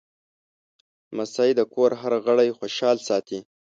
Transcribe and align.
لمسی 1.15 1.51
د 1.55 1.61
کور 1.73 1.91
هر 2.01 2.13
غړی 2.25 2.49
خوشحال 2.59 2.97
ساتي. 3.07 3.39